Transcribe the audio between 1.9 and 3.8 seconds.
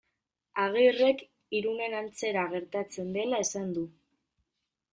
antzera gertatzen dela esan